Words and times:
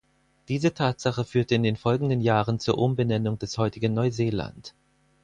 Diese 0.47 0.73
Tatsache 0.73 1.23
führte 1.23 1.53
in 1.53 1.61
den 1.61 1.75
folgenden 1.75 2.21
Jahren 2.21 2.59
zur 2.59 2.79
Umbenennung 2.79 3.37
des 3.37 3.59
heutigen 3.59 3.93
Neuseeland. 3.93 4.73